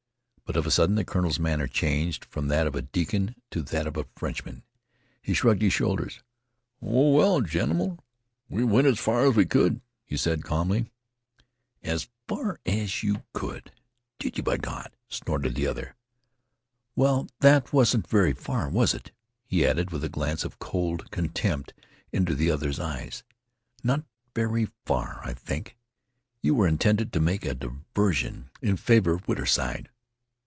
[0.51, 3.87] But of a sudden the colonel's manner changed from that of a deacon to that
[3.87, 4.63] of a Frenchman.
[5.21, 6.23] He shrugged his shoulders.
[6.81, 7.99] "Oh, well, general,
[8.49, 10.91] we went as far as we could," he said calmly.
[11.81, 13.71] "As far as you could?
[14.19, 15.95] Did you, b'Gawd?" snorted the other.
[16.97, 19.11] "Well, that wasn't very far, was it?"
[19.47, 21.73] he added, with a glance of cold contempt
[22.11, 23.23] into the other's eyes.
[23.85, 24.03] "Not
[24.35, 25.77] very far, I think.
[26.41, 29.87] You were intended to make a diversion in favor of Whiterside.